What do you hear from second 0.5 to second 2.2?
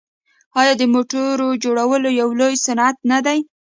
آیا د موټرو جوړول